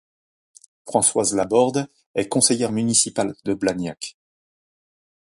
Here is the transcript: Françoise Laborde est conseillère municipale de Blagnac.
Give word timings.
Françoise 0.87 1.35
Laborde 1.35 1.87
est 2.15 2.27
conseillère 2.27 2.71
municipale 2.71 3.35
de 3.45 3.53
Blagnac. 3.53 4.17